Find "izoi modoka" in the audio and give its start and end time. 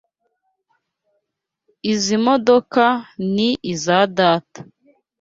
1.91-2.83